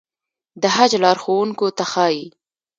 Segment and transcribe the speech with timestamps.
[0.61, 2.25] د حج لارښوونکو ته ښايي.